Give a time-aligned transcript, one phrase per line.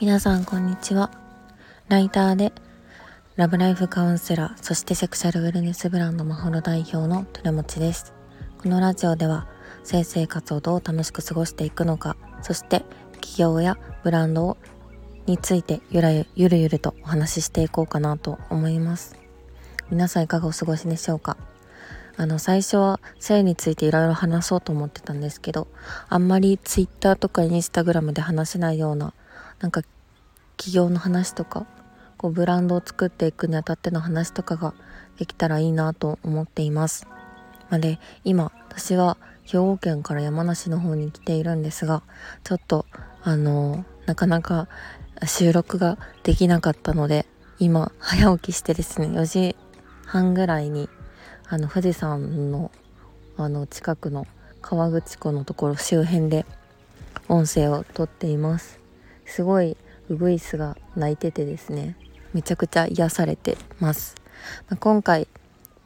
[0.00, 1.10] 皆さんこんにちは。
[1.88, 2.52] ライターで
[3.34, 8.14] ラブライフカウンセラーそしてセクシャルウェルネスブランドマホロ代表のトレモチです。
[8.62, 9.48] このラジオでは
[9.82, 12.84] 性生活をどう楽しく過ごしていくのかそして
[13.20, 14.56] 企業やブランド
[15.26, 19.16] についてゆらゆゆるゆるとお話ししていこうかなと思います。
[19.90, 21.36] 皆さんいかがお過ごしでしょうか？
[22.18, 25.68] あの最初は性についていろいろ話そうと思ってたんですけど
[26.08, 29.14] あんまり Twitter とかインスタグラムで話せないような
[29.60, 29.82] なんか
[30.56, 31.64] 企業の話とか
[32.16, 34.74] こうブランドを作っていくにあたっての話とかが
[35.16, 37.06] できたらいいなと思っています。
[37.70, 42.02] まで今私は兵庫県から山梨の方に来ているんですが
[42.42, 42.86] ちょっと
[43.22, 44.68] あのなかなか
[45.24, 47.26] 収録ができなかったので
[47.58, 49.56] 今早起きしてですね4時
[50.06, 50.88] 半ぐらいに
[51.48, 52.70] あの富士山の
[53.36, 54.26] あの近くの
[54.60, 56.44] 河口湖のところ周辺で
[57.28, 58.80] 音声をとっています。
[59.24, 59.76] すごい
[60.08, 61.96] ウグイスが鳴いててですね。
[62.34, 64.14] めちゃくちゃ癒されてます、
[64.68, 65.26] まあ、今回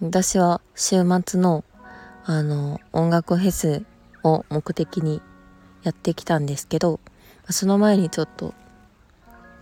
[0.00, 1.64] 私は週末の
[2.24, 3.82] あの音楽フェス
[4.22, 5.20] を目的に
[5.82, 7.00] やってきたんですけど
[7.50, 8.54] その前にちょっと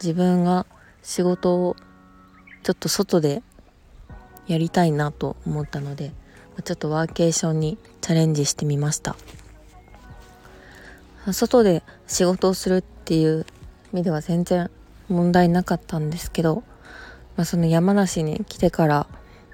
[0.02, 0.66] 自分が
[1.02, 1.76] 仕事を
[2.62, 3.42] ちょっと外で
[4.52, 6.12] やりたいなと思ったので
[6.64, 9.16] ちょっとワーケーションにチャレンジしてみました。
[11.32, 13.46] 外で仕事をするっていう
[13.92, 14.70] 意味では全然
[15.08, 16.62] 問題なかったんですけど、
[17.36, 19.06] まあ、その山梨に来てから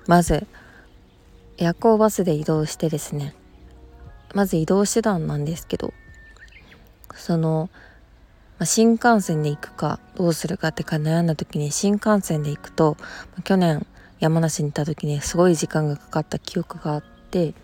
[0.06, 0.46] まず
[1.58, 3.34] 夜行バスで移動してですね
[4.34, 5.92] まず移動手段なんですけど
[7.14, 7.70] その、
[8.58, 12.96] まあ、新幹線で行くかどうするかってか悩んだ時に新幹線で行くと、
[13.36, 13.86] ま、去年
[14.20, 17.54] 山梨に行った時にすごい時間がかかった記憶があって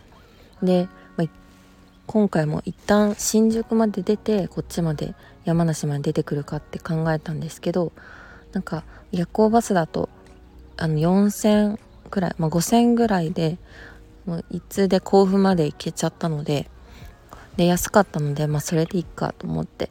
[0.63, 1.29] で、まあ、
[2.07, 5.15] 今回も一旦新宿まで出てこっちまで
[5.45, 7.93] 山梨まで出てくるかって考えたんですけど
[8.53, 10.09] なんか夜行バスだと
[10.77, 11.79] あの4,000
[12.11, 13.59] くらい、まあ、5,000ぐらいで
[14.27, 16.69] もう一通で甲府まで行けちゃったので
[17.57, 19.91] で安かったので、まあ、それでいいかと思って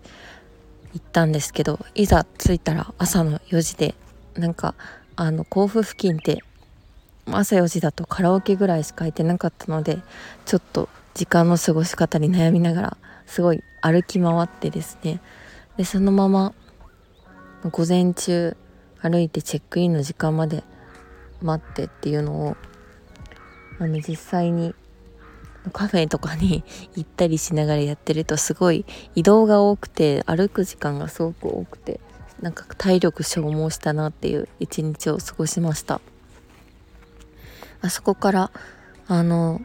[0.94, 3.95] 行ったんですけどいざ着いたら朝の4時で
[4.35, 4.75] なんか
[5.16, 6.39] あの甲府付近って
[7.38, 10.00] 朝4時だとカラオケぐらいしか空いてなかったので
[10.46, 15.22] ちょっと時間の過ごし方に悩みながらすごい歩き回ってですね。
[15.78, 16.53] でそのまま
[17.69, 18.56] 午前中
[19.00, 20.64] 歩いてチェックインの時間まで
[21.42, 22.58] 待ってっていうのを
[23.80, 24.75] あの実際に
[25.74, 26.63] カフェとかに
[26.96, 32.00] 行ったりしながらやってるとすごい移動が多くて歩く時間がすごく多くて
[32.42, 36.02] なんか体力消耗したなっていう一日を過ごしました。
[37.81, 38.52] あそこから
[39.08, 39.62] あの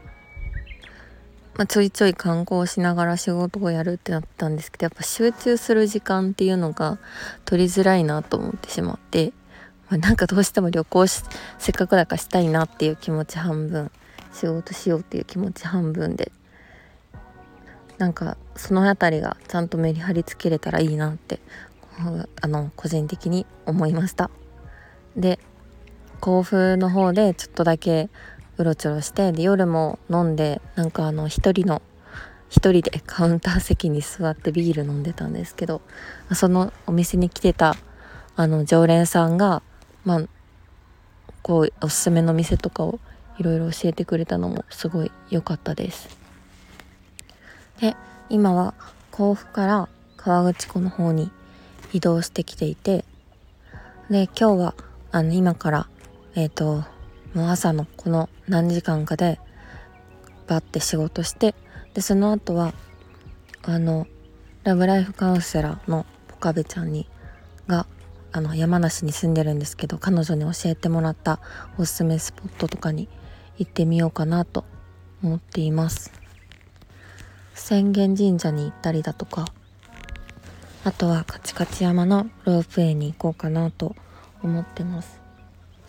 [1.57, 6.99] まあ、ちょいちょい観光しながら仕事をやるってなったんですけどやっぱ集中する時間っていうのが
[7.47, 9.33] 取りづらいなと思ってしまって、
[9.89, 11.23] まあ、なんかどうしても旅行し
[11.59, 13.91] せっかくだからしたいなっていう気持ち半分
[14.35, 16.31] 仕事しようっていう気持ち半分で
[17.97, 21.41] なんかその辺りがちゃんとメリハリつけれたらいいなって
[22.43, 24.31] あの個人的に思いました。
[25.17, 25.39] で
[26.27, 28.11] 甲府の方でちょっとだけ
[28.57, 31.83] うろちょろしてで夜も飲んでなんかあの一人の
[32.49, 35.83] 一人で カウンター席に座ってビール飲んでたんですけど
[36.35, 37.77] そのお店に来てた
[38.35, 39.63] あの常連さんが
[40.05, 40.23] まあ
[41.43, 42.99] こうおすすめの店とかを
[43.39, 46.09] いろいろ教えてくれたのもすごい良かったです。
[47.81, 47.95] で
[48.31, 48.75] 今は
[49.13, 51.31] 甲府から河口湖の方に
[51.93, 53.05] 移動してきていて
[54.11, 54.75] で今日は
[55.13, 55.87] あの今から
[56.37, 56.85] えっ、ー、と
[57.35, 59.41] もう朝のこの何時間かで
[60.47, 61.55] バッて仕事して
[61.95, 62.75] でその後は
[63.63, 64.07] あの
[64.63, 67.09] ラブライフカウンセラーのポカベちゃんに
[67.67, 67.87] が
[68.33, 71.41] あの山梨に住んでるんですけど彼女に教えてもらった
[71.79, 73.09] おすすめスポットとかに
[73.57, 74.67] 行ってみようかなと
[75.23, 76.13] 思っています。
[77.55, 79.47] 浅間神社に行ったりだとか
[80.85, 83.97] あとはカチカチ山のロープウェイに行こうかなと
[84.43, 85.26] 思ってます。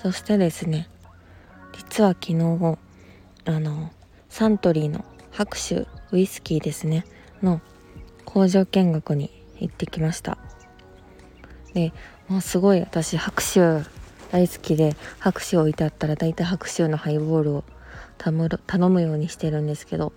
[0.01, 0.89] そしてですね
[1.73, 2.77] 実は昨日
[3.45, 3.91] あの
[4.29, 7.05] サントリーの白州ウイスキーですね
[7.41, 7.61] の
[8.25, 10.38] 工場見学に行ってきました。
[11.73, 11.94] で、
[12.27, 13.83] まあ、すごい私白州
[14.31, 17.63] 大好きで拍手置いてあったら大体拍手のハイボールを
[18.17, 20.13] 頼むようにしてるんですけど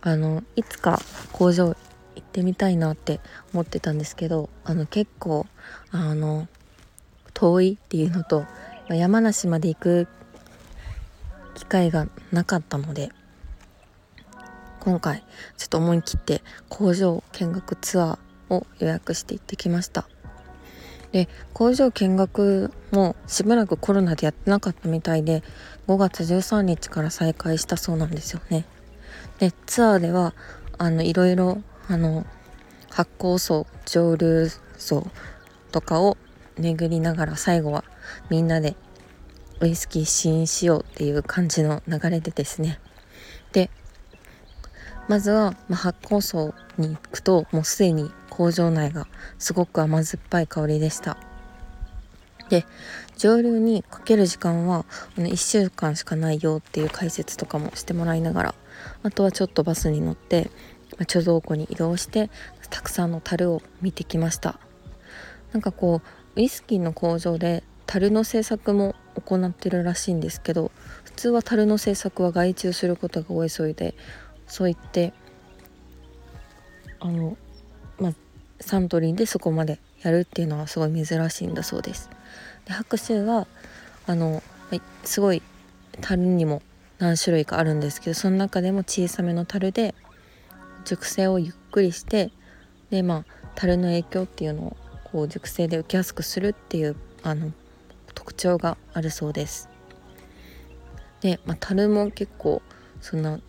[0.00, 1.00] あのいつか
[1.32, 1.76] 工場行
[2.20, 3.20] ってみたいなって
[3.52, 5.46] 思ってたんですけどあの結構
[5.90, 6.48] あの
[7.32, 8.44] 遠いっていうのと
[8.94, 10.08] 山梨まで行く
[11.54, 13.10] 機会がなかったので
[14.80, 15.24] 今回
[15.56, 20.08] ちょっと思い切って工場見学ツアーを予約して行ってきました。
[21.12, 25.42] で工場見学もしばらくコロナでやってなかったみたいで
[25.86, 28.66] 5月13日から再開したそうなんですよね。
[29.38, 30.34] でツアーでは
[30.76, 32.26] あのいろいろあの
[32.90, 35.06] 発酵層蒸留層
[35.72, 36.16] とかを
[36.58, 37.84] 巡りながら最後は
[38.30, 38.76] みんなで
[39.60, 42.78] ウイスキー試飲しようっていう感じの流れでですね。
[43.52, 43.70] で
[45.08, 49.06] まずは、ま、発酵層に行くともうすでに工場内が
[49.38, 51.16] すごく甘酸っぱい香りでした。
[52.50, 52.64] で
[53.16, 58.54] 蒸留にかける時間は1週間しかないよっていう解説とかもしてもらいながら
[59.02, 60.50] あとはちょっとバスに乗って、
[60.98, 62.30] ま、貯蔵庫に移動して
[62.70, 64.58] たくさんの樽を見てきました。
[65.52, 68.94] なんかこうウイスキーの工場で樽の製作も
[69.26, 70.70] 行ってるらしいんですけど
[71.02, 73.96] 普通は樽の製作は外注することが多いそうで
[74.46, 75.12] そう言って
[77.00, 77.36] あの
[77.98, 78.12] まあ
[78.60, 82.08] サントリーでそこまでやるっていうのはすごい珍しいんだそうです。
[82.66, 83.48] で白州は
[84.06, 84.40] あの
[85.02, 85.42] すごい
[86.00, 86.62] 樽にも
[87.00, 89.92] 何種類かあるんですけどその中でも小さめの樽で
[90.84, 92.30] 熟成をゆっくりして
[92.90, 94.76] でまあ樽の影響っていうのを
[95.12, 97.52] こう熟成で受けやすくするっていうあの
[98.14, 99.68] 特徴があるそうです。
[101.20, 102.62] で、まあ、樽も結構
[103.00, 103.40] そんな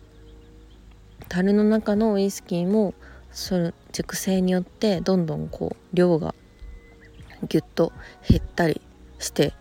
[1.28, 2.94] 樽の中のウイスキーも
[3.30, 6.34] その熟成によってどんどんこう量が
[7.48, 7.92] ギュッと
[8.28, 8.80] 減ったり
[9.18, 9.54] して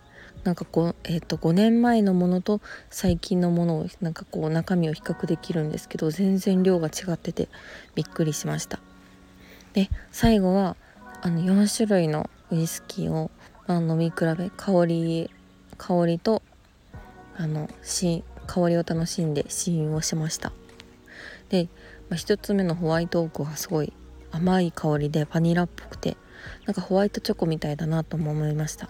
[0.43, 7.49] なんかこう、えー、と5年前のものと最近のものをなんかこう中身を比較できるんですけど全然量が違ってて
[7.93, 8.79] びっくりしました
[9.73, 10.75] で最後は
[11.21, 13.29] あの4種類のウイスキーを、
[13.67, 15.29] まあ、飲み比べ香り
[15.77, 16.41] 香りと
[17.35, 20.51] あのし香りを楽しんで試飲をしました。
[21.49, 21.67] で、
[22.09, 23.93] まあ、1つ目のホワイトオークはすごい
[24.31, 26.15] 甘い香りでバニラっぽくて
[26.65, 28.89] なんかホワイトチョコみたいだなとも思いました。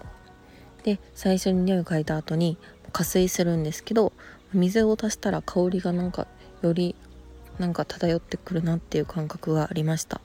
[0.84, 2.58] で最初に匂い嗅いだ後に
[2.92, 4.14] 加水するんですけど
[4.54, 6.28] 水を足したら香りがなんか
[6.62, 6.96] より
[7.58, 10.22] なんか漂ってくるなっていう感覚がありました。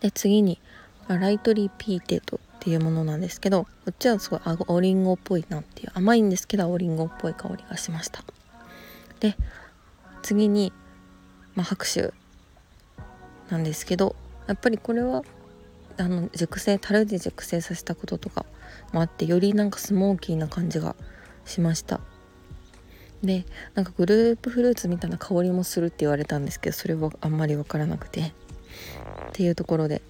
[0.00, 0.60] で次に
[1.08, 8.24] Lightly Peated っていうものなんですけどこっちはすごい青りんごっぽいなっていう甘いんですけど青りんごっぽい香りがしました。
[9.20, 9.36] で
[10.22, 10.72] 次に、
[11.54, 12.12] まあ、白州
[13.50, 14.16] なんですけど
[14.46, 15.22] やっぱりこれは
[15.98, 18.46] あの熟成樽で熟成させたこととか
[18.92, 20.96] もあってよりなんかスモーキーな感じが
[21.44, 22.00] しました。
[23.22, 28.32] でなんかグループフルーツみたいな香りもするって言われたんですけどそれはあんまり分からなくて。
[29.28, 30.02] っていうところで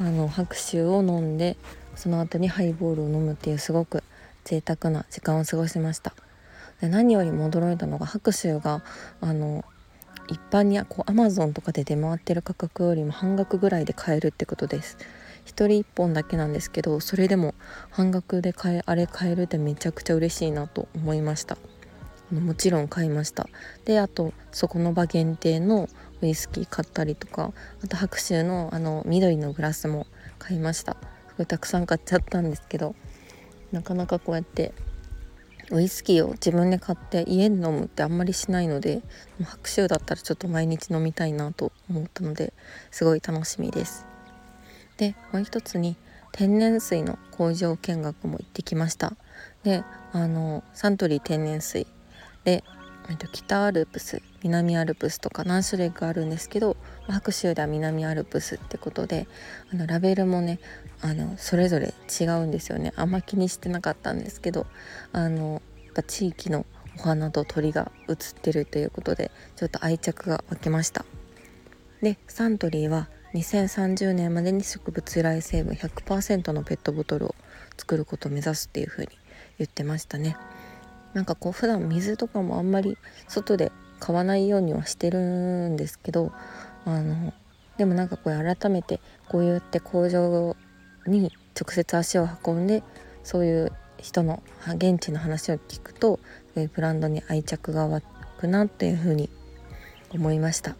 [0.00, 1.56] あの白州を飲んで
[1.96, 4.02] その後にハイボールを飲むっていうすごく
[4.44, 6.14] 贅沢な時間を過ごしました。
[6.80, 8.84] で何よりも驚いたのが白州が
[9.20, 9.64] あの
[10.28, 14.96] 一般にこうアマゾンとかで出回ってる価格よりも半額ぐらいで買えるってことです。
[15.46, 17.54] 1人1本だけなんですけどそれでも
[17.90, 21.56] 半額で買えあれ買えるってめちゃくちゃ嬉しいなと思いました。
[22.30, 23.48] もちろん買いました。
[23.84, 25.88] であとそこの場限定の
[26.20, 27.52] ウイスキー買ったりとか
[27.82, 30.06] あと白州のあの緑のグラスも
[30.38, 30.96] 買いました。
[31.28, 32.94] すごいたくさん買っちゃったんですけど
[33.72, 34.72] なかなかこうやって
[35.70, 39.02] ウイスキーを自分で買って家で飲むってあんまりしないので
[39.42, 42.52] 白州だったらちょっと毎日飲みたいなと思ったので
[42.90, 44.06] すごい楽しみです。
[44.96, 45.96] でもう一つに
[46.32, 49.14] 天然水の工場見学も行ってきました。
[49.62, 51.86] であのサントリー天然水
[52.44, 52.64] で、
[53.10, 56.76] えっと、北アルプス南アルプスとか何種類かあるんですけど
[57.08, 59.26] 白州では南アルプスってことで
[59.72, 60.60] あのラベルもね
[61.00, 62.92] あのそれぞれ違うんですよね。
[62.96, 64.66] あんま気にしてなかったんですけど
[65.12, 65.62] あの
[66.06, 66.66] 地域の
[66.98, 71.04] お花と鳥が写ってるということでちょっと愛着が湧きました。
[72.02, 77.34] でサントリーは2030年までに植物由来成分100%のペットボトルを
[77.76, 79.10] 作ることを目指すっていう風に
[79.58, 80.36] 言ってましたね。
[81.14, 82.96] なんかこう普段水とかもあんまり
[83.26, 85.18] 外で買わないようにはしてる
[85.68, 86.32] んですけど
[86.84, 87.32] あの
[87.76, 90.56] でもなんかこれ改めてこうやって工場
[91.06, 92.82] に直接足を運んで
[93.24, 94.42] そういう人の
[94.76, 96.20] 現地の話を聞くと
[96.54, 98.00] ブランドに愛着が湧
[98.38, 99.28] くなっていうふうに
[100.10, 100.72] 思いました。
[100.72, 100.76] こ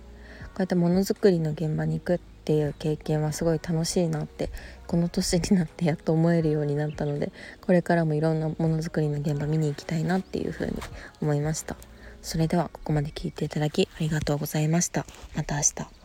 [0.58, 4.48] うやってものづくりの現場に行くっていう経験はすごい楽しいなって
[4.86, 10.72] この年になってやっと思えるようになったのでこれからもいろんなものづくりの現場見に行きたいなっていうふうに
[11.20, 11.76] 思いました。
[12.22, 15.04] それではここまで聞いていただきありがとうございました。
[15.36, 15.97] また明日。